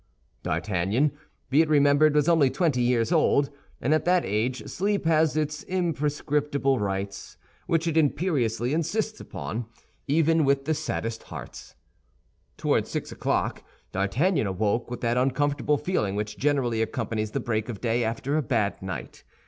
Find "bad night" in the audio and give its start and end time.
18.41-19.23